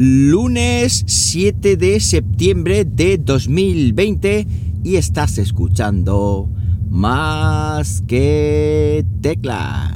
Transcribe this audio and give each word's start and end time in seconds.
lunes 0.00 1.02
7 1.08 1.76
de 1.76 1.98
septiembre 1.98 2.84
de 2.84 3.18
2020 3.18 4.46
y 4.84 4.94
estás 4.94 5.38
escuchando 5.38 6.48
más 6.88 8.04
que 8.06 9.04
teclas. 9.20 9.94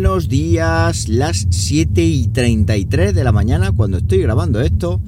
Buenos 0.00 0.28
días, 0.28 1.08
las 1.08 1.48
7 1.50 2.00
y 2.04 2.28
33 2.28 3.12
de 3.12 3.24
la 3.24 3.32
mañana 3.32 3.72
cuando 3.72 3.98
estoy 3.98 4.18
grabando 4.18 4.60
esto 4.60 5.00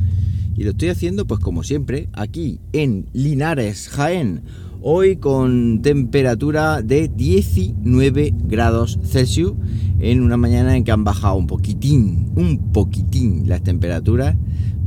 y 0.56 0.64
lo 0.64 0.72
estoy 0.72 0.88
haciendo 0.88 1.28
pues 1.28 1.38
como 1.38 1.62
siempre 1.62 2.08
aquí 2.12 2.58
en 2.72 3.06
Linares, 3.12 3.88
Jaén, 3.88 4.42
hoy 4.82 5.14
con 5.14 5.80
temperatura 5.80 6.82
de 6.82 7.06
19 7.06 8.34
grados 8.48 8.98
Celsius 9.04 9.52
en 10.00 10.22
una 10.22 10.36
mañana 10.36 10.76
en 10.76 10.82
que 10.82 10.90
han 10.90 11.04
bajado 11.04 11.36
un 11.36 11.46
poquitín, 11.46 12.32
un 12.34 12.72
poquitín 12.72 13.48
las 13.48 13.62
temperaturas, 13.62 14.34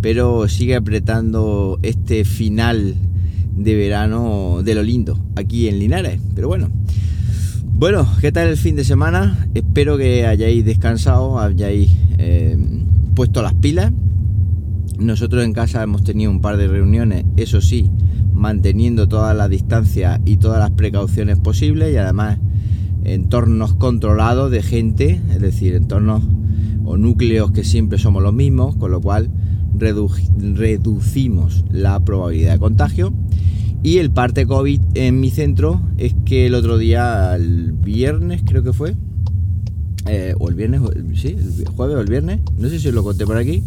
pero 0.02 0.50
sigue 0.50 0.76
apretando 0.76 1.80
este 1.82 2.26
final 2.26 2.96
de 3.56 3.76
verano 3.76 4.64
de 4.66 4.76
lo 4.76 4.84
lindo 4.84 5.18
aquí 5.38 5.70
en 5.70 5.80
Linares, 5.80 6.20
pero 6.36 6.50
bueno. 6.50 6.70
Bueno, 7.84 8.08
¿qué 8.22 8.32
tal 8.32 8.48
el 8.48 8.56
fin 8.56 8.78
de 8.78 8.86
semana? 8.86 9.46
Espero 9.54 9.98
que 9.98 10.26
hayáis 10.26 10.64
descansado, 10.64 11.38
hayáis 11.38 11.92
eh, 12.18 12.58
puesto 13.14 13.42
las 13.42 13.56
pilas. 13.56 13.92
Nosotros 15.00 15.44
en 15.44 15.52
casa 15.52 15.84
hemos 15.84 16.02
tenido 16.02 16.32
un 16.32 16.40
par 16.40 16.56
de 16.56 16.70
reuniones, 16.70 17.26
eso 17.36 17.60
sí, 17.60 17.92
manteniendo 18.32 19.10
todas 19.10 19.36
las 19.36 19.50
distancias 19.50 20.22
y 20.24 20.38
todas 20.38 20.60
las 20.60 20.72
precauciones 20.72 21.38
posibles 21.40 21.94
y 21.94 21.98
además 21.98 22.40
entornos 23.04 23.74
controlados 23.74 24.50
de 24.50 24.64
gente, 24.64 25.20
es 25.32 25.42
decir, 25.42 25.76
entornos 25.76 26.24
o 26.86 26.96
núcleos 26.96 27.52
que 27.52 27.66
siempre 27.66 27.98
somos 27.98 28.24
los 28.24 28.34
mismos, 28.34 28.78
con 28.78 28.92
lo 28.92 29.02
cual 29.02 29.30
reducimos 29.76 31.66
la 31.70 32.00
probabilidad 32.00 32.54
de 32.54 32.60
contagio 32.60 33.12
y 33.84 33.98
el 33.98 34.12
parte 34.12 34.46
COVID 34.46 34.80
en 34.96 35.20
mi 35.20 35.30
centro 35.30 35.82
es 35.98 36.16
que 36.26 36.46
el 36.46 36.56
otro 36.56 36.78
día, 36.78 37.36
el 37.36 37.74
viernes 37.74 38.42
creo 38.46 38.64
que 38.64 38.72
fue, 38.72 38.96
eh, 40.08 40.34
o 40.40 40.50
el 40.50 40.56
viernes, 40.56 40.82
sí, 41.16 41.36
el 41.60 41.68
jueves 41.68 41.98
o 41.98 42.00
el 42.00 42.08
viernes, 42.08 42.40
no 42.58 42.70
sé 42.70 42.80
si 42.80 42.88
os 42.88 42.94
lo 42.94 43.04
conté 43.04 43.26
por 43.26 43.38
aquí, 43.38 43.62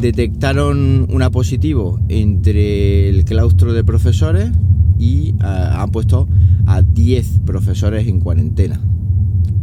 detectaron 0.00 1.06
una 1.10 1.30
positivo 1.30 2.00
entre 2.08 3.08
el 3.08 3.24
claustro 3.24 3.72
de 3.72 3.82
profesores 3.82 4.50
y 4.98 5.32
uh, 5.40 5.44
han 5.44 5.90
puesto 5.90 6.28
a 6.66 6.82
10 6.82 7.40
profesores 7.44 8.06
en 8.06 8.20
cuarentena. 8.20 8.80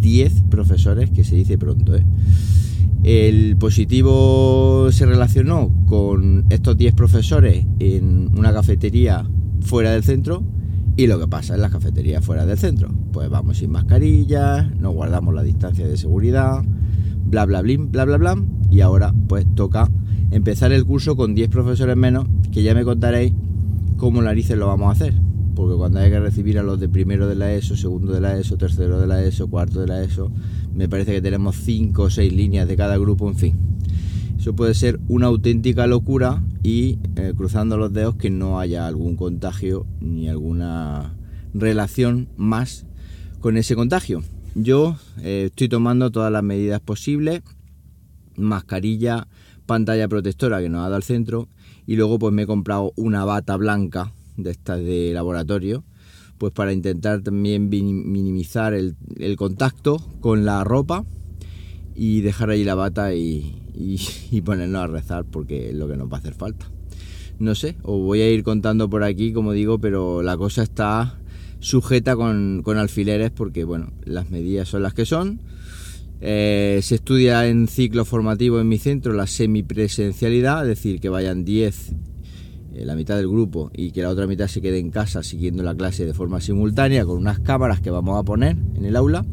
10 0.02 0.44
profesores, 0.50 1.10
que 1.12 1.24
se 1.24 1.36
dice 1.36 1.58
pronto, 1.58 1.96
¿eh? 1.96 2.04
El 3.04 3.56
positivo 3.58 4.90
se 4.92 5.06
relacionó 5.06 5.72
con 5.86 6.46
estos 6.50 6.78
10 6.78 6.94
profesores 6.94 7.66
en 7.80 8.38
una 8.38 8.52
cafetería 8.52 9.26
fuera 9.68 9.92
del 9.92 10.04
centro 10.04 10.44
y 10.96 11.06
lo 11.08 11.20
que 11.20 11.28
pasa 11.28 11.54
en 11.54 11.62
las 11.62 11.72
cafeterías 11.72 12.26
fuera 12.26 12.46
del 12.46 12.58
centro. 12.58 12.90
Pues 13.12 13.30
vamos 13.30 13.58
sin 13.58 13.72
mascarillas, 13.72 14.76
nos 14.78 14.94
guardamos 14.94 15.34
la 15.34 15.44
distancia 15.44 15.88
de 15.88 15.98
seguridad, 15.98 16.64
bla 17.26 17.46
bla 17.46 17.62
bla 17.62 17.78
bla 17.78 18.06
bla 18.06 18.18
bla 18.18 18.44
y 18.72 18.82
ahora 18.82 19.14
pues 19.28 19.46
toca 19.56 19.90
empezar 20.32 20.72
el 20.72 20.86
curso 20.86 21.16
con 21.16 21.36
10 21.36 21.50
profesores 21.50 21.96
menos 21.96 22.26
que 22.52 22.64
ya 22.64 22.74
me 22.74 22.84
contaréis 22.84 23.34
cómo 23.98 24.22
narices 24.22 24.58
lo 24.58 24.68
vamos 24.68 24.90
a 24.90 24.92
hacer. 24.92 25.14
Porque 25.56 25.76
cuando 25.76 26.00
hay 26.00 26.12
que 26.12 26.20
recibir 26.20 26.60
a 26.60 26.64
los 26.64 26.80
de 26.80 26.88
primero 26.88 27.28
de 27.28 27.36
la 27.36 27.52
ESO, 27.52 27.76
segundo 27.76 28.14
de 28.14 28.22
la 28.22 28.38
ESO, 28.38 28.58
tercero 28.58 29.00
de 29.00 29.08
la 29.08 29.24
ESO, 29.24 29.48
cuarto 29.48 29.80
de 29.82 29.88
la 29.88 30.04
ESO, 30.04 30.32
me 30.74 30.88
parece 30.88 31.14
que 31.14 31.22
tenemos 31.22 31.56
5 31.56 32.04
o 32.04 32.10
6 32.10 32.32
líneas 32.32 32.68
de 32.68 32.76
cada 32.76 32.98
grupo, 32.98 33.28
en 33.28 33.36
fin. 33.36 33.67
Puede 34.56 34.74
ser 34.74 35.00
una 35.08 35.28
auténtica 35.28 35.88
locura 35.88 36.44
y 36.64 37.00
eh, 37.16 37.34
cruzando 37.36 37.78
los 37.78 37.92
dedos 37.92 38.16
que 38.16 38.30
no 38.30 38.60
haya 38.60 38.88
algún 38.88 39.16
contagio 39.16 39.86
ni 40.00 40.30
alguna 40.30 41.14
relación 41.54 42.30
más 42.38 42.86
con 43.40 43.58
ese 43.58 43.76
contagio. 43.76 44.24
Yo 44.56 44.98
eh, 45.22 45.46
estoy 45.48 45.70
tomando 45.70 46.12
todas 46.12 46.32
las 46.32 46.44
medidas 46.44 46.80
posibles, 46.80 47.42
mascarilla, 48.36 49.28
pantalla 49.66 50.08
protectora 50.08 50.62
que 50.62 50.70
nos 50.70 50.80
ha 50.80 50.84
dado 50.84 50.96
al 50.96 51.04
centro 51.04 51.50
y 51.86 51.96
luego 51.96 52.18
pues 52.18 52.34
me 52.34 52.44
he 52.44 52.48
comprado 52.48 52.94
una 52.96 53.26
bata 53.26 53.58
blanca 53.58 54.14
de 54.38 54.52
estas 54.52 54.80
de 54.80 55.12
laboratorio 55.14 55.84
pues 56.38 56.54
para 56.54 56.72
intentar 56.72 57.22
también 57.22 57.70
minimizar 57.70 58.74
el, 58.74 58.96
el 59.18 59.36
contacto 59.36 59.98
con 60.22 60.46
la 60.46 60.64
ropa 60.64 61.04
y 61.98 62.22
dejar 62.22 62.52
ahí 62.52 62.64
la 62.64 62.76
bata 62.76 63.14
y, 63.16 63.54
ponernos 64.46 64.84
a 64.84 64.88
rezar 64.88 65.26
porque 65.26 65.70
es 65.70 65.76
lo 65.76 65.88
que 65.88 65.98
nos 65.98 66.12
va 66.12 66.18
a 66.18 66.20
hacer 66.20 66.36
falta. 66.36 66.70
No 67.40 67.54
sé, 67.56 67.76
os 67.84 68.02
voy 68.02 68.22
a 68.22 68.32
ir 68.32 68.44
contando 68.44 68.90
por 68.90 69.04
aquí, 69.04 69.34
como 69.34 69.52
digo, 69.52 69.80
pero 69.80 70.24
la 70.24 70.38
cosa 70.38 70.64
está 70.64 71.20
sujeta 71.60 72.16
con, 72.16 72.64
alfileres 72.66 73.32
porque, 73.32 73.64
bueno, 73.64 73.92
las 74.06 74.30
medidas 74.30 74.70
son 74.70 74.84
las 74.84 74.94
que 74.94 75.06
son. 75.06 75.42
Eh, 76.20 76.80
se 76.82 76.96
estudia 76.96 77.48
en 77.48 77.68
ciclo 77.68 78.04
formativo 78.06 78.60
en 78.60 78.68
mi 78.68 78.80
centro 78.80 79.14
la 79.14 79.28
semipresencialidad, 79.28 80.64
es 80.64 80.70
decir, 80.70 81.00
que 81.00 81.10
vayan 81.10 81.46
10, 81.46 81.92
eh, 82.74 82.86
la 82.86 82.96
mitad 82.96 83.18
del 83.18 83.28
grupo, 83.28 83.70
y 83.76 83.92
que 83.92 84.02
la 84.02 84.10
otra 84.10 84.26
mitad 84.26 84.48
se 84.48 84.60
quede 84.60 84.80
en 84.80 84.90
casa 84.90 85.22
siguiendo 85.22 85.62
la 85.62 85.76
clase 85.76 86.06
de 86.06 86.16
forma 86.16 86.42
simultánea 86.42 87.06
con 87.06 87.18
unas 87.18 87.40
cámaras 87.40 87.82
que 87.82 87.92
vamos 87.92 88.20
a 88.20 88.24
poner 88.24 88.58
en 88.76 88.86
el 88.86 88.96
aula. 88.96 89.26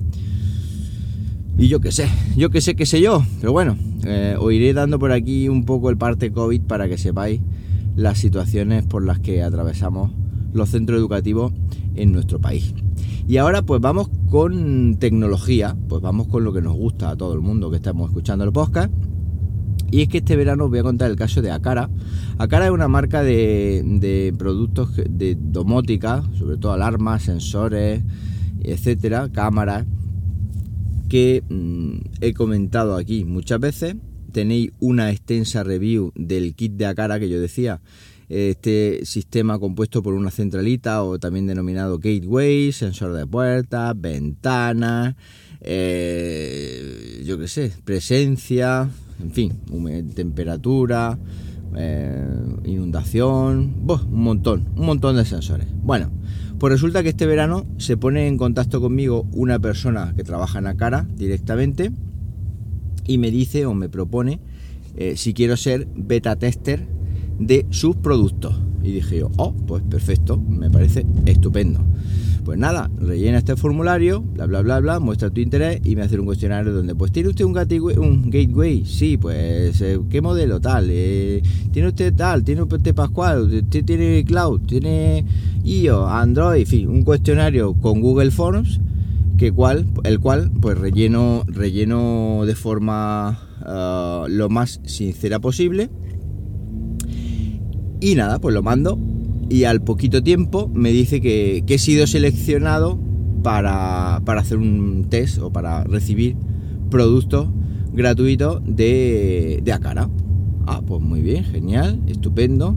Y 1.57 1.69
yo 1.69 1.81
qué 1.81 1.93
sé, 1.93 2.09
yo 2.37 2.51
qué 2.51 2.61
sé, 2.61 2.75
qué 2.75 2.85
sé 2.85 3.01
yo. 3.01 3.25
Pero 3.41 3.53
bueno, 3.53 3.77
eh, 4.05 4.37
os 4.39 4.53
iré 4.53 4.73
dando 4.73 4.99
por 4.99 5.13
aquí 5.13 5.49
un 5.49 5.65
poco 5.65 5.89
el 5.89 5.97
parte 5.97 6.33
COVID 6.33 6.63
para 6.63 6.89
que 6.89 6.99
sepáis 6.99 7.41
las 7.95 8.19
situaciones 8.19 8.85
por 8.85 9.05
las 9.05 9.21
que 9.21 9.43
atravesamos 9.43 10.11
los 10.53 10.71
centros 10.71 10.99
educativos 10.99 11.53
en 11.95 12.13
nuestro 12.13 12.41
país. 12.41 12.75
Y 13.29 13.37
ahora 13.37 13.63
pues 13.63 13.81
vamos 13.81 14.11
con 14.31 14.97
tecnología, 14.99 15.77
pues 15.89 16.03
vamos 16.03 16.27
con 16.27 16.43
lo 16.43 16.53
que 16.53 16.61
nos 16.61 16.75
gusta 16.75 17.11
a 17.11 17.17
todo 17.17 17.35
el 17.35 17.41
mundo 17.41 17.71
que 17.71 17.77
estamos 17.77 18.11
escuchando 18.11 18.45
el 18.45 18.53
podcast. 18.53 18.93
Y 19.93 20.03
es 20.03 20.09
que 20.09 20.19
este 20.19 20.35
verano 20.35 20.65
os 20.65 20.71
voy 20.71 20.81
a 20.81 20.83
contar 20.83 21.09
el 21.09 21.17
caso 21.17 21.41
de 21.41 21.53
Acara. 21.53 21.89
Acara 22.39 22.67
es 22.67 22.73
una 22.73 22.89
marca 22.89 23.23
de, 23.23 23.81
de 24.01 24.35
productos 24.37 24.91
de 25.09 25.39
domótica, 25.41 26.25
sobre 26.37 26.57
todo 26.57 26.73
alarmas, 26.73 27.23
sensores, 27.23 28.03
etcétera, 28.61 29.29
cámaras 29.31 29.87
que 31.09 31.43
mm, 31.49 31.97
he 32.21 32.35
comentado 32.35 32.97
aquí 32.97 33.25
muchas 33.25 33.61
veces. 33.61 33.97
Tenéis 34.33 34.73
una 34.81 35.11
extensa 35.11 35.63
review 35.63 36.13
del 36.15 36.55
kit 36.55 36.73
de 36.73 36.87
Acara 36.87 37.21
que 37.21 37.29
yo 37.29 37.41
decía. 37.41 37.81
Este 38.29 39.01
sistema 39.05 39.59
compuesto 39.59 40.03
por 40.03 40.15
una 40.15 40.31
centralita 40.31 41.03
o 41.05 41.19
también 41.19 41.47
denominado 41.47 41.99
gateway, 41.99 42.73
sensor 42.73 43.13
de 43.13 43.27
puertas, 43.27 43.95
ventanas, 44.01 45.15
eh, 45.61 47.23
yo 47.25 47.39
qué 47.39 47.49
sé, 47.49 47.73
presencia, 47.85 48.89
en 49.23 49.31
fin, 49.31 49.53
temperatura, 50.15 51.19
eh, 51.77 52.27
inundación, 52.65 53.75
un 53.87 54.21
montón, 54.23 54.69
un 54.77 54.87
montón 54.87 55.17
de 55.17 55.25
sensores. 55.25 55.67
Bueno, 55.83 56.11
pues 56.65 56.73
resulta 56.73 57.03
que 57.03 57.11
este 57.11 57.27
verano 57.27 57.67
se 57.77 57.99
pone 57.99 58.27
en 58.27 58.39
contacto 58.39 58.81
conmigo 58.81 59.27
una 59.33 59.59
persona 59.59 60.15
que 60.17 60.25
trabaja 60.25 60.61
en 60.61 60.65
la 60.65 60.75
cara 60.75 61.07
directamente 61.15 61.93
y 63.07 63.19
me 63.19 63.31
dice 63.31 63.67
o 63.67 63.75
me 63.75 63.91
propone 63.91 64.41
eh, 64.97 65.19
si 65.19 65.35
quiero 65.35 65.59
ser 65.59 65.87
beta 65.95 66.37
tester 66.37 66.87
de 67.39 67.67
sus 67.69 67.97
productos. 67.97 68.59
Y 68.83 68.93
dije 68.93 69.19
yo, 69.19 69.31
oh, 69.37 69.53
pues 69.53 69.83
perfecto, 69.83 70.39
me 70.39 70.71
parece 70.71 71.05
estupendo. 71.27 71.85
Pues 72.45 72.59
nada, 72.59 72.91
rellena 72.99 73.39
este 73.39 73.57
formulario, 73.57 74.21
bla, 74.21 74.45
bla, 74.45 74.61
bla, 74.61 74.79
bla, 74.79 75.01
muestra 75.01 75.31
tu 75.31 75.41
interés 75.41 75.81
y 75.83 75.97
me 75.97 76.03
hace 76.03 76.19
un 76.19 76.27
cuestionario 76.27 76.75
donde, 76.75 76.95
pues, 76.95 77.11
¿tiene 77.11 77.31
usted 77.31 77.47
un 77.47 77.55
gateway? 77.55 77.97
Un 77.97 78.29
gateway? 78.29 78.85
Sí, 78.85 79.17
pues, 79.17 79.81
eh, 79.81 79.99
¿qué 80.11 80.21
modelo 80.21 80.61
tal? 80.61 80.89
Eh, 80.91 81.43
¿Tiene 81.73 81.89
usted 81.89 82.13
tal? 82.15 82.45
¿Tiene 82.45 82.63
usted 82.63 82.95
Pascual? 82.95 83.45
¿Usted 83.45 83.83
tiene 83.87 84.23
Cloud? 84.27 84.61
¿Tiene 84.67 85.25
iOS? 85.65 86.11
Android? 86.11 86.61
En 86.61 86.67
fin, 86.67 86.89
un 86.91 87.03
cuestionario 87.03 87.73
con 87.73 88.03
Google 88.03 88.31
Forms, 88.31 88.79
que 89.39 89.51
cual, 89.51 89.87
el 90.05 90.21
cual, 90.21 90.51
pues, 90.61 90.77
relleno, 90.77 91.45
relleno 91.47 92.43
de 92.45 92.55
forma 92.55 93.39
ah, 93.63 94.27
lo 94.29 94.51
más 94.51 94.83
sincera 94.85 95.39
posible. 95.39 95.89
Y 98.03 98.17
nada, 98.17 98.39
pues 98.39 98.55
lo 98.55 98.63
mando 98.63 98.99
y 99.49 99.65
al 99.65 99.83
poquito 99.83 100.23
tiempo 100.23 100.71
me 100.73 100.91
dice 100.91 101.21
que, 101.21 101.65
he 101.67 101.79
sido 101.79 102.07
seleccionado 102.07 102.99
para, 103.43 104.23
para 104.25 104.41
hacer 104.41 104.59
un 104.59 105.07
test 105.09 105.39
o 105.39 105.53
para 105.53 105.85
recibir 105.85 106.37
productos 106.91 107.49
gratuitos 107.93 108.63
de, 108.65 109.61
de 109.63 109.73
Acara. 109.73 110.09
Ah, 110.67 110.83
pues 110.87 111.03
muy 111.03 111.21
bien, 111.21 111.45
genial, 111.45 112.01
estupendo. 112.07 112.77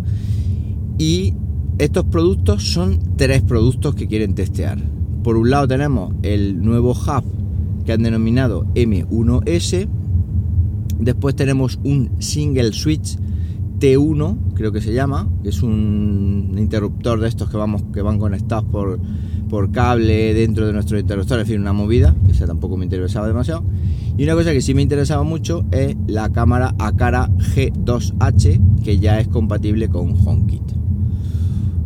Y 0.97 1.33
estos 1.77 2.05
productos 2.05 2.63
son 2.63 2.99
tres 3.17 3.41
productos 3.43 3.95
que 3.95 4.07
quieren 4.07 4.35
testear. 4.35 4.79
Por 5.23 5.37
un 5.37 5.49
lado 5.49 5.67
tenemos 5.67 6.13
el 6.23 6.61
nuevo 6.61 6.91
hub 6.91 7.23
que 7.85 7.93
han 7.93 8.03
denominado 8.03 8.65
M1S. 8.75 9.87
Después 10.99 11.35
tenemos 11.35 11.79
un 11.83 12.11
single 12.19 12.73
switch 12.73 13.17
T1, 13.79 14.37
creo 14.57 14.71
que 14.71 14.81
se 14.81 14.92
llama, 14.92 15.30
que 15.44 15.50
es 15.50 15.62
un 15.62 16.56
interruptor 16.57 17.19
de 17.19 17.27
estos 17.27 17.50
que 17.50 17.57
vamos 17.57 17.83
que 17.94 18.01
van 18.01 18.18
conectados 18.18 18.65
por, 18.65 19.00
por 19.50 19.71
cable 19.71 20.33
dentro 20.33 20.65
de 20.65 20.74
nuestro 20.74 20.98
interruptor, 20.98 21.39
en 21.39 21.45
fin, 21.45 21.62
una 21.62 21.74
movida, 21.74 22.15
que 22.25 22.31
esa 22.31 22.48
tampoco 22.48 22.75
me 22.75 22.83
interesaba 22.83 23.27
demasiado. 23.27 23.63
Y 24.18 24.24
una 24.24 24.33
cosa 24.33 24.51
que 24.54 24.62
sí 24.62 24.74
me 24.74 24.81
interesaba 24.81 25.21
mucho 25.21 25.63
es 25.71 25.95
la 26.07 26.31
cámara 26.31 26.74
Acara 26.80 27.30
G2H, 27.30 28.81
que 28.83 28.98
ya 28.98 29.19
es 29.19 29.27
compatible 29.27 29.89
con 29.89 30.15
HomeKit. 30.25 30.71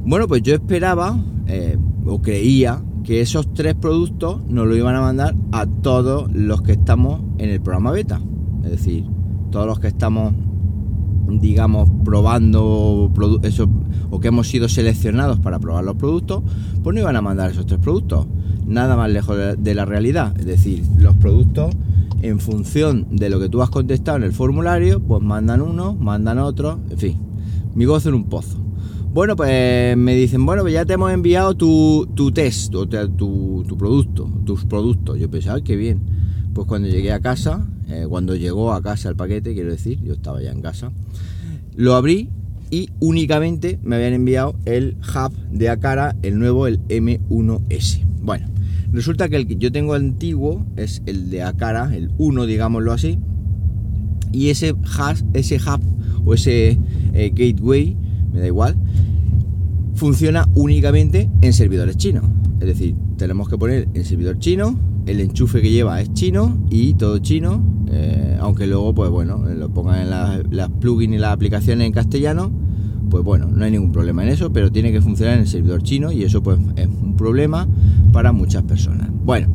Bueno, 0.06 0.30
pues 0.30 0.42
yo 0.42 0.54
esperaba 0.56 1.20
eh, 1.48 1.78
o 2.06 2.22
creía 2.22 2.82
que 3.04 3.20
esos 3.20 3.54
tres 3.54 3.76
productos 3.76 4.42
nos 4.48 4.66
lo 4.66 4.78
iban 4.78 4.96
a 4.96 5.02
mandar 5.02 5.36
a 5.52 5.66
todos 5.66 6.32
los 6.34 6.62
que 6.62 6.72
estamos 6.72 7.20
en 7.38 7.50
el 7.50 7.60
programa 7.60 7.92
beta. 7.92 8.22
Es 8.64 8.72
decir, 8.72 9.06
todos 9.52 9.68
los 9.68 9.80
que 9.80 9.88
estamos, 9.88 10.34
digamos, 11.28 11.90
probando 12.04 13.12
eso, 13.44 13.70
o 14.10 14.20
que 14.20 14.30
hemos 14.30 14.48
sido 14.48 14.70
seleccionados 14.70 15.40
para 15.40 15.60
probar 15.60 15.84
los 15.84 15.96
productos, 15.96 16.44
pues 16.84 16.94
no 16.94 17.02
iban 17.02 17.16
a 17.16 17.22
mandar 17.22 17.52
esos 17.52 17.66
tres 17.66 17.80
productos. 17.80 18.28
Nada 18.66 18.96
más 18.96 19.12
lejos 19.12 19.38
de 19.58 19.76
la 19.76 19.86
realidad. 19.86 20.34
Es 20.40 20.46
decir, 20.46 20.84
los 20.98 21.16
productos 21.16 21.76
en 22.22 22.40
función 22.40 23.08
de 23.12 23.30
lo 23.30 23.40
que 23.40 23.50
tú 23.50 23.62
has 23.62 23.70
contestado 23.70 24.18
en 24.18 24.24
el 24.24 24.34
formulario, 24.34 25.00
pues 25.00 25.22
mandan 25.22 25.62
uno, 25.62 25.94
mandan 25.96 26.40
otro, 26.40 26.80
en 26.90 26.98
fin, 26.98 27.18
mi 27.74 27.86
gozo 27.86 28.10
en 28.10 28.16
un 28.16 28.26
pozo. 28.26 28.58
Bueno, 29.14 29.36
pues 29.36 29.98
me 29.98 30.16
dicen, 30.16 30.46
bueno, 30.46 30.62
pues 30.62 30.74
ya 30.74 30.86
te 30.86 30.94
hemos 30.94 31.12
enviado 31.12 31.56
tu, 31.56 32.08
tu 32.16 32.32
test, 32.32 32.74
o 32.76 32.88
tu, 32.88 33.66
tu, 33.68 33.78
producto, 33.78 34.30
tus 34.46 34.64
productos. 34.64 35.20
Yo 35.20 35.30
pensaba, 35.30 35.60
qué 35.62 35.76
bien. 35.76 36.00
Pues 36.54 36.66
cuando 36.66 36.88
llegué 36.88 37.12
a 37.12 37.20
casa, 37.20 37.68
eh, 37.92 38.06
cuando 38.08 38.36
llegó 38.36 38.74
a 38.74 38.82
casa 38.82 39.10
el 39.10 39.16
paquete, 39.16 39.54
quiero 39.54 39.72
decir, 39.72 40.02
yo 40.02 40.14
estaba 40.14 40.42
ya 40.42 40.52
en 40.52 40.62
casa, 40.62 40.92
lo 41.76 41.96
abrí 41.96 42.30
y 42.70 42.90
únicamente 43.00 43.80
me 43.84 43.98
habían 43.98 44.14
enviado 44.14 44.56
el 44.66 44.98
hub 45.02 45.34
de 45.52 45.70
Acara, 45.70 46.16
el 46.22 46.40
nuevo, 46.40 46.68
el 46.68 46.80
M1S. 46.88 48.06
Bueno, 48.22 48.48
Resulta 48.92 49.30
que 49.30 49.38
el 49.38 49.48
que 49.48 49.56
yo 49.56 49.72
tengo 49.72 49.94
antiguo 49.94 50.66
es 50.76 51.02
el 51.06 51.30
de 51.30 51.44
Acara, 51.44 51.96
el 51.96 52.12
1, 52.18 52.46
digámoslo 52.46 52.92
así. 52.92 53.18
Y 54.34 54.50
ese, 54.50 54.76
hash, 54.98 55.22
ese 55.34 55.58
hub 55.58 55.82
o 56.26 56.34
ese 56.34 56.78
eh, 57.14 57.32
gateway, 57.34 57.96
me 58.34 58.42
da 58.42 58.48
igual, 58.48 58.76
funciona 59.96 60.48
únicamente 60.56 61.30
en 61.42 61.54
servidores 61.54 61.96
chinos. 61.98 62.26
Es 62.60 62.68
decir, 62.68 62.96
tenemos 63.18 63.48
que 63.48 63.58
poner 63.58 63.88
el 63.94 64.06
servidor 64.06 64.40
chino, 64.40 64.78
el 65.06 65.22
enchufe 65.22 65.62
que 65.62 65.72
lleva 65.72 66.02
es 66.02 66.14
chino 66.14 66.58
y 66.70 66.94
todo 66.94 67.20
chino, 67.20 67.64
eh, 67.92 68.38
aunque 68.40 68.68
luego, 68.68 68.94
pues 68.94 69.10
bueno, 69.10 69.44
lo 69.46 69.70
pongan 69.70 70.02
en 70.02 70.10
las 70.10 70.70
plugins 70.80 71.16
y 71.16 71.18
las 71.18 71.34
aplicaciones 71.34 71.86
en 71.86 71.94
castellano 71.94 72.52
pues 73.12 73.24
bueno, 73.26 73.48
no 73.54 73.64
hay 73.66 73.72
ningún 73.72 73.92
problema 73.92 74.24
en 74.24 74.30
eso, 74.30 74.52
pero 74.52 74.72
tiene 74.72 74.92
que 74.92 75.02
funcionar 75.02 75.36
en 75.36 75.42
el 75.42 75.48
servidor 75.48 75.84
chino 75.84 76.12
y 76.12 76.24
eso 76.24 76.42
pues 76.42 76.58
es 76.78 76.88
un 76.88 77.16
problema 77.18 77.68
para 78.14 78.32
muchas 78.32 78.64
personas. 78.64 79.10
Bueno, 79.24 79.50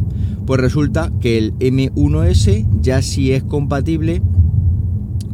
pues 0.45 0.61
resulta 0.61 1.11
que 1.21 1.39
el 1.39 1.55
M1S 1.55 2.67
ya 2.83 3.03
sí 3.03 3.33
es 3.33 3.43
compatible 3.43 4.23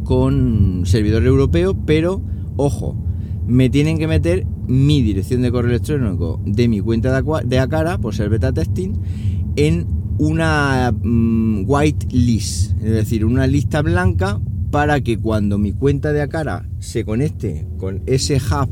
con 0.05 0.83
servidor 0.85 1.25
europeo, 1.25 1.75
pero 1.85 2.21
ojo, 2.55 2.95
me 3.45 3.69
tienen 3.69 3.99
que 3.99 4.07
meter 4.07 4.47
mi 4.67 5.01
dirección 5.01 5.41
de 5.41 5.51
correo 5.51 5.71
electrónico 5.71 6.39
de 6.45 6.67
mi 6.69 6.79
cuenta 6.79 7.21
de 7.43 7.59
Acara, 7.59 7.97
por 7.97 8.15
ser 8.15 8.29
beta 8.29 8.53
testing, 8.53 8.93
en 9.57 9.85
una 10.17 10.91
mm, 10.91 11.63
white 11.65 12.07
list, 12.11 12.73
es 12.83 12.91
decir, 12.91 13.25
una 13.25 13.47
lista 13.47 13.81
blanca 13.81 14.39
para 14.71 15.01
que 15.01 15.17
cuando 15.17 15.57
mi 15.57 15.71
cuenta 15.71 16.13
de 16.13 16.21
Acara 16.21 16.67
se 16.79 17.05
conecte 17.05 17.67
con 17.77 18.01
ese 18.05 18.37
hub 18.37 18.69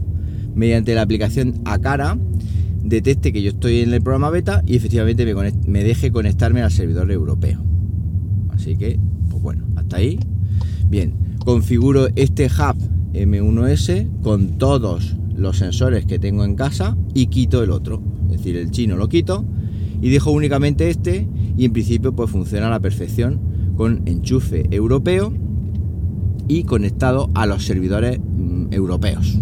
mediante 0.55 0.95
la 0.95 1.03
aplicación 1.03 1.61
Acara, 1.65 2.17
detecte 2.83 3.31
que 3.31 3.41
yo 3.41 3.51
estoy 3.51 3.81
en 3.81 3.93
el 3.93 4.01
programa 4.01 4.29
beta 4.29 4.63
y 4.65 4.75
efectivamente 4.75 5.25
me, 5.67 5.83
deje 5.83 6.11
conectarme 6.11 6.61
al 6.61 6.71
servidor 6.71 7.11
europeo. 7.11 7.63
Así 8.49 8.75
que, 8.75 8.99
pues 9.29 9.41
bueno, 9.41 9.65
hasta 9.75 9.97
ahí. 9.97 10.19
Bien, 10.88 11.13
configuro 11.45 12.07
este 12.15 12.47
hub 12.47 12.77
M1S 13.13 14.21
con 14.21 14.57
todos 14.57 15.15
los 15.35 15.57
sensores 15.57 16.05
que 16.05 16.19
tengo 16.19 16.43
en 16.43 16.55
casa 16.55 16.97
y 17.13 17.27
quito 17.27 17.63
el 17.63 17.71
otro. 17.71 18.01
Es 18.25 18.38
decir, 18.38 18.57
el 18.57 18.71
chino 18.71 18.95
lo 18.95 19.07
quito 19.07 19.45
y 20.01 20.09
dejo 20.09 20.31
únicamente 20.31 20.89
este 20.89 21.27
y 21.57 21.65
en 21.65 21.74
principio 21.74 22.13
pues 22.13 22.30
funciona 22.30 22.68
a 22.68 22.71
la 22.71 22.80
perfección 22.80 23.39
con 23.75 24.01
enchufe 24.06 24.65
europeo 24.71 25.33
y 26.48 26.63
conectado 26.63 27.30
a 27.33 27.45
los 27.45 27.65
servidores 27.65 28.19
mm, 28.19 28.74
europeos. 28.74 29.39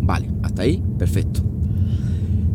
Vale, 0.00 0.28
hasta 0.42 0.62
ahí, 0.62 0.82
perfecto. 0.98 1.40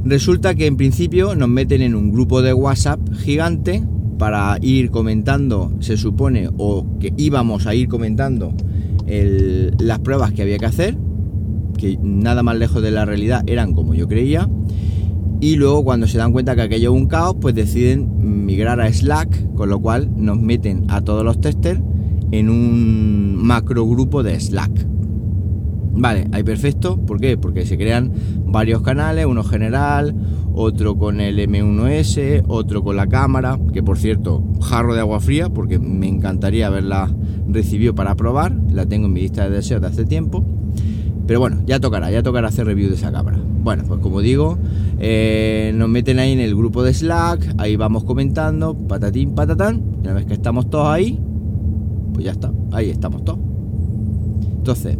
Resulta 0.03 0.53
que 0.55 0.67
en 0.67 0.77
principio 0.77 1.35
nos 1.35 1.49
meten 1.49 1.81
en 1.81 1.95
un 1.95 2.11
grupo 2.11 2.41
de 2.41 2.53
WhatsApp 2.53 2.99
gigante 3.13 3.83
para 4.17 4.57
ir 4.61 4.91
comentando, 4.91 5.73
se 5.79 5.97
supone, 5.97 6.49
o 6.57 6.85
que 6.99 7.13
íbamos 7.17 7.65
a 7.67 7.75
ir 7.75 7.87
comentando 7.87 8.53
las 9.07 9.99
pruebas 9.99 10.31
que 10.31 10.41
había 10.41 10.57
que 10.57 10.65
hacer, 10.65 10.97
que 11.77 11.97
nada 12.01 12.43
más 12.43 12.57
lejos 12.57 12.81
de 12.81 12.91
la 12.91 13.05
realidad 13.05 13.43
eran 13.47 13.73
como 13.73 13.93
yo 13.93 14.07
creía. 14.07 14.49
Y 15.45 15.57
luego 15.57 15.83
cuando 15.83 16.07
se 16.07 16.17
dan 16.17 16.31
cuenta 16.31 16.55
que 16.55 16.63
aquello 16.63 16.91
es 16.91 16.99
un 16.99 17.05
caos, 17.05 17.35
pues 17.39 17.53
deciden 17.53 18.45
migrar 18.47 18.81
a 18.81 18.91
Slack, 18.91 19.53
con 19.53 19.69
lo 19.69 19.79
cual 19.79 20.09
nos 20.17 20.41
meten 20.41 20.85
a 20.87 21.01
todos 21.01 21.23
los 21.23 21.39
testers 21.39 21.79
en 22.31 22.49
un 22.49 23.35
macro 23.35 23.85
grupo 23.85 24.23
de 24.23 24.39
Slack. 24.39 24.87
Vale, 25.93 26.27
ahí 26.31 26.41
perfecto. 26.41 26.97
¿Por 26.97 27.19
qué? 27.19 27.37
Porque 27.37 27.67
se 27.67 27.77
crean 27.77 28.11
varios 28.47 28.81
canales, 28.81 29.27
uno 29.27 29.43
general, 29.43 30.15
otro 30.51 30.97
con 30.97 31.21
el 31.21 31.37
M1S, 31.37 32.43
otro 32.47 32.83
con 32.83 32.95
la 32.95 33.05
cámara, 33.05 33.59
que 33.71 33.83
por 33.83 33.99
cierto, 33.99 34.43
jarro 34.61 34.95
de 34.95 35.01
agua 35.01 35.19
fría, 35.19 35.49
porque 35.49 35.77
me 35.77 36.07
encantaría 36.07 36.65
haberla 36.65 37.15
recibido 37.47 37.93
para 37.93 38.15
probar. 38.15 38.57
La 38.71 38.87
tengo 38.87 39.05
en 39.05 39.13
mi 39.13 39.21
lista 39.21 39.47
de 39.47 39.57
deseos 39.57 39.79
de 39.79 39.89
hace 39.89 40.05
tiempo. 40.05 40.43
Pero 41.27 41.39
bueno, 41.39 41.61
ya 41.67 41.79
tocará, 41.79 42.09
ya 42.09 42.23
tocará 42.23 42.47
hacer 42.47 42.65
review 42.65 42.89
de 42.89 42.95
esa 42.95 43.11
cámara. 43.11 43.37
Bueno, 43.65 43.83
pues 43.87 43.99
como 43.99 44.21
digo, 44.21 44.59
eh, 44.99 45.73
nos 45.73 45.89
meten 45.89 46.19
ahí 46.19 46.33
en 46.33 46.39
el 46.39 46.55
grupo 46.55 46.83
de 46.83 46.93
Slack, 46.93 47.55
ahí 47.57 47.75
vamos 47.75 48.03
comentando, 48.03 48.75
patatín, 48.75 49.33
patatán. 49.33 49.81
Y 49.95 50.01
una 50.01 50.13
vez 50.13 50.27
que 50.27 50.35
estamos 50.35 50.69
todos 50.69 50.87
ahí, 50.87 51.19
pues 52.13 52.25
ya 52.25 52.33
está, 52.33 52.53
ahí 52.71 52.91
estamos 52.91 53.25
todos. 53.25 53.39
Entonces, 54.57 54.99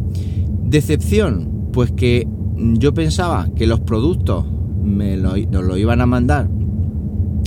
decepción, 0.63 1.67
pues 1.73 1.91
que 1.91 2.27
yo 2.57 2.91
pensaba 2.95 3.49
que 3.55 3.67
los 3.67 3.81
productos 3.81 4.45
nos 4.83 5.63
lo 5.63 5.77
iban 5.77 6.01
a 6.01 6.07
mandar, 6.07 6.49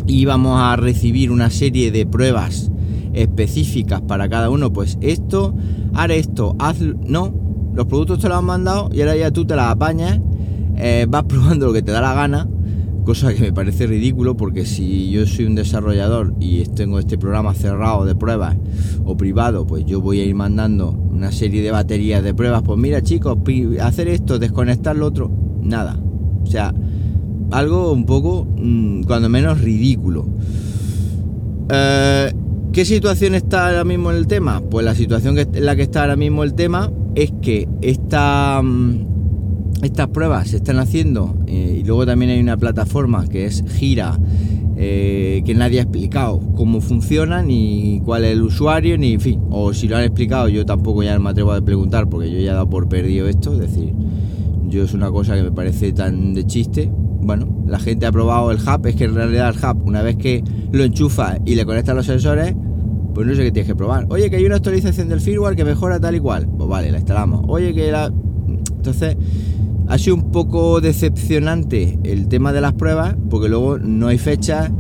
íbamos 0.07 0.61
a 0.61 0.77
recibir 0.77 1.33
una 1.33 1.51
serie 1.51 1.91
de 1.91 2.07
pruebas 2.07 2.71
específicas 3.13 4.03
para 4.03 4.29
cada 4.29 4.51
uno, 4.51 4.73
pues 4.73 4.97
esto, 5.01 5.53
haré 5.95 6.21
esto, 6.21 6.55
haz, 6.61 6.81
no, 6.81 7.35
los 7.75 7.87
productos 7.87 8.21
te 8.21 8.29
los 8.29 8.39
han 8.39 8.45
mandado 8.45 8.89
y 8.93 9.01
ahora 9.01 9.17
ya 9.17 9.33
tú 9.33 9.45
te 9.45 9.57
las 9.57 9.73
apañas, 9.73 10.21
eh, 10.79 11.07
vas 11.09 11.25
probando 11.25 11.67
lo 11.67 11.73
que 11.73 11.83
te 11.83 11.93
da 11.93 12.01
la 12.01 12.15
gana 12.15 12.49
cosa 13.09 13.33
que 13.33 13.41
me 13.41 13.55
parece 13.55 13.87
ridículo 13.87 14.37
porque 14.37 14.67
si 14.67 15.09
yo 15.09 15.25
soy 15.25 15.47
un 15.47 15.55
desarrollador 15.55 16.35
y 16.41 16.63
tengo 16.65 16.99
este 16.99 17.17
programa 17.17 17.55
cerrado 17.55 18.05
de 18.05 18.15
pruebas 18.15 18.55
o 19.03 19.17
privado, 19.17 19.67
pues 19.67 19.87
yo 19.87 20.03
voy 20.03 20.21
a 20.21 20.25
ir 20.25 20.35
mandando 20.35 20.91
una 20.91 21.33
serie 21.33 21.63
de 21.63 21.71
baterías 21.71 22.23
de 22.23 22.35
pruebas, 22.35 22.61
pues 22.63 22.79
mira 22.79 23.01
chicos, 23.01 23.39
hacer 23.81 24.09
esto, 24.09 24.39
desconectar 24.39 24.95
lo 24.95 25.07
otro, 25.07 25.31
nada. 25.63 25.99
O 26.43 26.47
sea, 26.47 26.75
algo 27.51 27.93
un 27.93 28.05
poco, 28.05 28.47
mm, 28.59 29.05
cuando 29.05 29.31
menos, 29.31 29.59
ridículo. 29.63 30.29
Eh, 31.71 32.31
¿Qué 32.75 32.85
situación 32.85 33.35
está 33.35 33.69
ahora 33.69 33.85
mismo 33.85 34.11
en 34.11 34.19
el 34.19 34.27
tema? 34.27 34.61
Pues 34.61 34.85
la 34.85 34.95
situación 34.95 35.39
en 35.39 35.65
la 35.65 35.77
que 35.77 35.83
está 35.85 36.03
ahora 36.03 36.17
mismo 36.17 36.45
el 36.45 36.53
tema 36.53 36.93
es 37.15 37.33
que 37.41 37.67
esta... 37.81 38.63
Estas 39.83 40.09
pruebas 40.09 40.49
se 40.49 40.57
están 40.57 40.79
haciendo 40.79 41.37
eh, 41.47 41.79
y 41.81 41.85
luego 41.85 42.05
también 42.05 42.31
hay 42.33 42.41
una 42.41 42.57
plataforma 42.57 43.27
que 43.29 43.47
es 43.47 43.65
Gira 43.77 44.19
eh, 44.77 45.43
que 45.45 45.55
nadie 45.55 45.81
ha 45.81 45.83
explicado 45.83 46.41
cómo 46.57 46.81
funciona 46.81 47.43
ni 47.43 48.01
cuál 48.05 48.25
es 48.25 48.33
el 48.33 48.43
usuario 48.43 48.99
ni 48.99 49.15
en 49.15 49.21
fin 49.21 49.41
o 49.51 49.73
si 49.73 49.89
lo 49.89 49.97
han 49.97 50.05
explicado 50.05 50.49
yo 50.49 50.65
tampoco 50.65 51.03
ya 51.03 51.19
me 51.19 51.31
atrevo 51.31 51.53
a 51.53 51.61
preguntar 51.61 52.09
porque 52.09 52.31
yo 52.31 52.39
ya 52.39 52.53
he 52.53 52.55
dado 52.55 52.71
por 52.71 52.89
perdido 52.89 53.29
esto 53.29 53.53
es 53.55 53.61
decir 53.61 53.93
yo 54.69 54.85
es 54.85 54.95
una 54.95 55.11
cosa 55.11 55.37
que 55.37 55.43
me 55.43 55.53
parece 55.53 55.93
tan 55.93 56.35
de 56.35 56.45
chiste 56.45 56.91
bueno, 57.21 57.47
la 57.67 57.79
gente 57.79 58.07
ha 58.07 58.13
probado 58.13 58.51
el 58.51 58.59
hub, 58.59 58.87
es 58.87 58.97
que 58.97 59.05
en 59.05 59.15
realidad 59.15 59.55
el 59.55 59.65
hub, 59.65 59.87
una 59.87 60.03
vez 60.03 60.17
que 60.17 60.43
lo 60.73 60.85
enchufa 60.85 61.37
y 61.45 61.57
le 61.57 61.67
conecta 61.67 61.93
los 61.93 62.07
sensores, 62.07 62.55
pues 63.15 63.27
no 63.27 63.35
sé 63.35 63.43
qué 63.43 63.53
tienes 63.53 63.67
que 63.67 63.77
probar. 63.77 64.07
Oye, 64.09 64.31
que 64.31 64.37
hay 64.37 64.47
una 64.47 64.57
actualización 64.57 65.09
del 65.09 65.21
firmware 65.21 65.57
que 65.57 65.65
mejora 65.65 65.99
tal 65.99 66.15
y 66.15 66.21
cual. 66.21 66.49
Pues 66.49 66.69
vale, 66.71 66.91
la 66.91 66.99
instalamos. 66.99 67.45
Oye, 67.49 67.75
que 67.75 67.91
la... 67.91 68.13
Entonces, 68.77 69.17
ha 69.89 69.99
sido 69.99 70.17
un 70.17 70.31
poco 70.31 70.81
decepcionante 70.81 71.99
el 72.05 72.29
tema 72.29 72.53
de 72.53 72.61
las 72.61 72.75
pruebas, 72.75 73.17
porque 73.31 73.49
luego 73.49 73.79
no 73.79 74.09
hay 74.09 74.19
fecha 74.19 74.71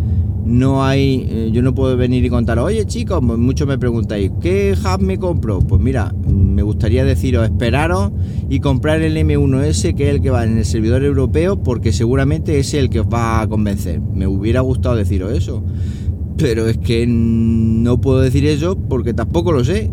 no 0.49 0.83
hay, 0.83 1.27
eh, 1.29 1.51
yo 1.53 1.63
no 1.63 1.75
puedo 1.75 1.95
venir 1.97 2.25
y 2.25 2.31
contar, 2.31 2.59
oye 2.59 2.87
chicos, 2.87 3.23
muchos 3.23 3.69
me 3.69 3.77
preguntáis, 3.77 4.33
¿qué 4.41 4.75
hub 4.75 5.03
me 5.03 5.19
compro? 5.19 5.59
Pues 5.59 5.81
mira, 5.81 6.15
me 6.27 6.63
gustaría 6.63 7.05
deciros, 7.05 7.45
esperaros 7.45 8.13
y 8.49 8.61
comprar 8.61 9.03
el 9.03 9.17
M1S, 9.17 9.95
que 9.95 10.09
es 10.09 10.15
el 10.15 10.23
que 10.23 10.31
va 10.31 10.45
en 10.45 10.57
el 10.57 10.65
servidor 10.65 11.05
europeo, 11.05 11.63
porque 11.63 11.93
seguramente 11.93 12.59
es 12.59 12.73
el 12.73 12.89
que 12.89 13.01
os 13.01 13.07
va 13.07 13.43
a 13.43 13.47
convencer. 13.47 14.01
Me 14.01 14.27
hubiera 14.27 14.63
gustado 14.63 14.97
deciros 14.97 15.33
eso, 15.33 15.63
pero 16.39 16.67
es 16.67 16.79
que 16.79 17.07
no 17.07 18.01
puedo 18.01 18.21
decir 18.21 18.47
eso 18.47 18.75
porque 18.75 19.13
tampoco 19.13 19.53
lo 19.53 19.65
sé. 19.65 19.91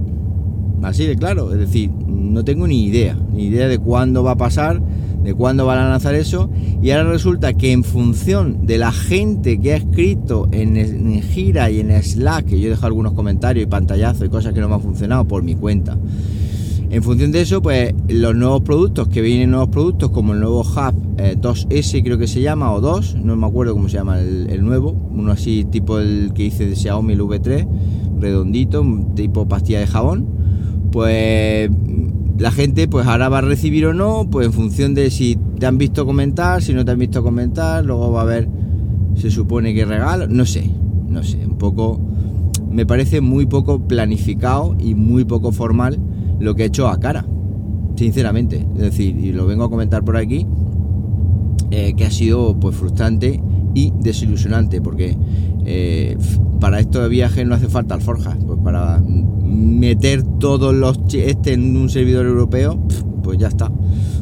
Así 0.83 1.05
de 1.05 1.17
claro, 1.17 1.51
es 1.51 1.59
decir, 1.59 1.89
no 2.07 2.45
tengo 2.45 2.65
ni 2.65 2.85
idea, 2.85 3.17
ni 3.33 3.47
idea 3.47 3.67
de 3.67 3.77
cuándo 3.77 4.23
va 4.23 4.31
a 4.31 4.37
pasar 4.37 4.81
de 5.25 5.33
cuándo 5.33 5.65
van 5.65 5.79
a 5.79 5.89
lanzar 5.89 6.15
eso 6.15 6.49
y 6.81 6.91
ahora 6.91 7.09
resulta 7.09 7.53
que 7.53 7.71
en 7.71 7.83
función 7.83 8.65
de 8.65 8.77
la 8.77 8.91
gente 8.91 9.59
que 9.59 9.73
ha 9.73 9.77
escrito 9.77 10.47
en, 10.51 10.75
Gira 11.21 11.69
y 11.69 11.79
en 11.79 11.91
Slack, 12.01 12.45
que 12.45 12.59
yo 12.59 12.71
he 12.71 12.77
algunos 12.81 13.13
comentarios 13.13 13.63
y 13.63 13.67
pantallazos 13.67 14.27
y 14.27 14.29
cosas 14.29 14.53
que 14.53 14.61
no 14.61 14.69
me 14.69 14.75
han 14.75 14.81
funcionado 14.81 15.25
por 15.25 15.43
mi 15.43 15.55
cuenta, 15.55 15.97
en 16.89 17.01
función 17.01 17.31
de 17.31 17.41
eso, 17.41 17.61
pues 17.61 17.93
los 18.07 18.35
nuevos 18.35 18.61
productos, 18.61 19.07
que 19.07 19.21
vienen 19.21 19.49
nuevos 19.49 19.69
productos 19.69 20.11
como 20.11 20.33
el 20.33 20.39
nuevo 20.39 20.61
Hub 20.61 21.17
2S 21.17 22.03
creo 22.03 22.17
que 22.17 22.27
se 22.27 22.41
llama, 22.41 22.71
o 22.71 22.79
2, 22.79 23.15
no 23.15 23.35
me 23.35 23.47
acuerdo 23.47 23.73
cómo 23.73 23.89
se 23.89 23.97
llama 23.97 24.21
el, 24.21 24.49
el 24.49 24.63
nuevo, 24.63 24.91
uno 24.91 25.31
así 25.31 25.65
tipo 25.65 25.99
el 25.99 26.31
que 26.33 26.45
hice 26.45 26.67
de 26.67 26.75
Xiaomi 26.75 27.13
el 27.13 27.21
V3, 27.21 27.67
redondito, 28.19 28.85
tipo 29.15 29.47
pastilla 29.47 29.79
de 29.79 29.87
jabón, 29.87 30.27
pues 30.91 31.69
la 32.37 32.51
gente 32.51 32.87
pues 32.87 33.07
ahora 33.07 33.29
va 33.29 33.39
a 33.39 33.41
recibir 33.41 33.85
o 33.85 33.93
no, 33.93 34.27
pues 34.29 34.47
en 34.47 34.53
función 34.53 34.93
de 34.93 35.09
si 35.09 35.37
te 35.59 35.65
han 35.65 35.77
visto 35.77 36.05
comentar, 36.05 36.61
si 36.61 36.73
no 36.73 36.83
te 36.83 36.91
han 36.91 36.99
visto 36.99 37.23
comentar, 37.23 37.85
luego 37.85 38.11
va 38.11 38.21
a 38.21 38.23
haber, 38.23 38.49
se 39.15 39.31
supone 39.31 39.73
que 39.73 39.85
regalo, 39.85 40.27
no 40.27 40.45
sé, 40.45 40.69
no 41.07 41.23
sé, 41.23 41.45
un 41.45 41.57
poco, 41.57 41.99
me 42.69 42.85
parece 42.85 43.21
muy 43.21 43.45
poco 43.45 43.87
planificado 43.87 44.75
y 44.79 44.95
muy 44.95 45.23
poco 45.23 45.51
formal 45.51 45.97
lo 46.39 46.55
que 46.55 46.63
he 46.63 46.65
hecho 46.65 46.89
a 46.89 46.99
cara, 46.99 47.25
sinceramente, 47.95 48.65
es 48.75 48.81
decir, 48.81 49.17
y 49.17 49.31
lo 49.31 49.45
vengo 49.45 49.63
a 49.63 49.69
comentar 49.69 50.03
por 50.03 50.17
aquí, 50.17 50.45
eh, 51.71 51.93
que 51.95 52.05
ha 52.05 52.11
sido 52.11 52.59
pues 52.59 52.75
frustrante 52.75 53.41
y 53.73 53.93
desilusionante, 54.01 54.81
porque 54.81 55.17
eh, 55.65 56.17
para 56.65 56.79
esto 56.79 57.03
de 57.03 57.09
viajes 57.09 57.45
no 57.45 57.53
hace 57.53 57.69
falta 57.69 57.93
alforjas, 57.93 58.35
pues 58.43 58.57
para 58.63 58.99
meter 59.43 60.23
todos 60.39 60.73
los 60.73 60.99
este 61.13 61.53
en 61.53 61.77
un 61.77 61.91
servidor 61.91 62.25
europeo, 62.25 62.83
pues 63.21 63.37
ya 63.37 63.49
está. 63.49 63.71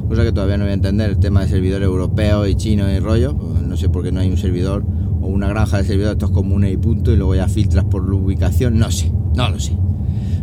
Cosa 0.10 0.24
que 0.24 0.34
todavía 0.34 0.58
no 0.58 0.66
voy 0.66 0.72
a 0.72 0.74
entender 0.74 1.10
el 1.10 1.20
tema 1.20 1.40
de 1.40 1.48
servidor 1.48 1.84
europeo 1.84 2.46
y 2.46 2.56
chino 2.56 2.92
y 2.92 3.00
rollo. 3.00 3.38
Pues 3.38 3.62
no 3.62 3.78
sé 3.78 3.88
por 3.88 4.04
qué 4.04 4.12
no 4.12 4.20
hay 4.20 4.30
un 4.30 4.36
servidor 4.36 4.84
o 5.22 5.28
una 5.28 5.48
granja 5.48 5.78
de 5.78 5.86
servidores 5.86 6.16
estos 6.16 6.32
comunes 6.32 6.74
y 6.74 6.76
punto 6.76 7.14
y 7.14 7.16
luego 7.16 7.34
ya 7.34 7.48
filtras 7.48 7.86
por 7.86 8.10
la 8.10 8.14
ubicación. 8.18 8.78
No 8.78 8.92
sé, 8.92 9.10
no 9.38 9.50
lo 9.50 9.58
sé. 9.58 9.78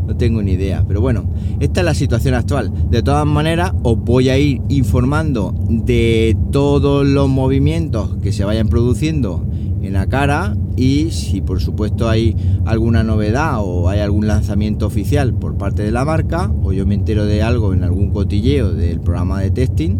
No 0.06 0.16
tengo 0.16 0.40
ni 0.40 0.52
idea. 0.52 0.82
Pero 0.88 1.02
bueno, 1.02 1.28
esta 1.60 1.80
es 1.80 1.84
la 1.84 1.92
situación 1.92 2.32
actual. 2.32 2.72
De 2.88 3.02
todas 3.02 3.26
maneras, 3.26 3.74
os 3.82 3.98
voy 3.98 4.30
a 4.30 4.38
ir 4.38 4.62
informando 4.70 5.54
de 5.68 6.34
todos 6.50 7.06
los 7.06 7.28
movimientos 7.28 8.16
que 8.22 8.32
se 8.32 8.46
vayan 8.46 8.68
produciendo 8.68 9.44
en 9.82 9.92
la 9.92 10.06
cara 10.06 10.56
y 10.80 11.10
si 11.10 11.42
por 11.42 11.60
supuesto 11.60 12.08
hay 12.08 12.34
alguna 12.64 13.04
novedad 13.04 13.58
o 13.58 13.90
hay 13.90 14.00
algún 14.00 14.26
lanzamiento 14.26 14.86
oficial 14.86 15.34
por 15.34 15.58
parte 15.58 15.82
de 15.82 15.90
la 15.90 16.06
marca 16.06 16.50
o 16.62 16.72
yo 16.72 16.86
me 16.86 16.94
entero 16.94 17.26
de 17.26 17.42
algo 17.42 17.74
en 17.74 17.84
algún 17.84 18.12
cotilleo 18.12 18.72
del 18.72 18.98
programa 18.98 19.42
de 19.42 19.50
testing, 19.50 19.98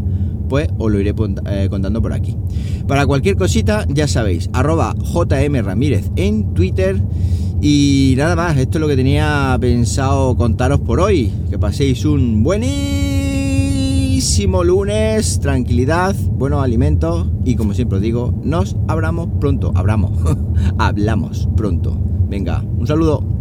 pues 0.48 0.68
os 0.78 0.90
lo 0.90 0.98
iré 0.98 1.14
eh, 1.50 1.66
contando 1.68 2.00
por 2.00 2.14
aquí. 2.14 2.34
Para 2.88 3.06
cualquier 3.06 3.36
cosita, 3.36 3.84
ya 3.90 4.08
sabéis, 4.08 4.48
arroba 4.54 4.94
JM 4.96 5.62
Ramírez 5.62 6.10
en 6.16 6.54
Twitter. 6.54 6.98
Y 7.60 8.14
nada 8.16 8.34
más, 8.34 8.56
esto 8.56 8.78
es 8.78 8.80
lo 8.80 8.88
que 8.88 8.96
tenía 8.96 9.58
pensado 9.60 10.34
contaros 10.34 10.80
por 10.80 10.98
hoy. 10.98 11.30
Que 11.50 11.58
paséis 11.58 12.06
un 12.06 12.42
buenísimo 14.20 14.64
lunes, 14.64 15.40
tranquilidad, 15.40 16.14
buenos 16.14 16.62
alimentos 16.62 17.26
y 17.42 17.56
como 17.56 17.72
siempre 17.72 17.96
os 17.96 18.02
digo, 18.02 18.34
nos 18.44 18.76
hablamos 18.86 19.30
pronto, 19.40 19.72
hablamos, 19.74 20.12
hablamos 20.78 21.48
pronto. 21.56 21.96
Venga, 22.28 22.62
un 22.76 22.86
saludo. 22.86 23.39